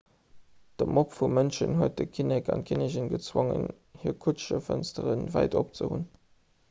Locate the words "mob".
0.97-1.11